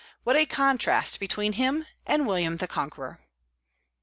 [0.23, 3.19] What a contrast between him and William the Conqueror!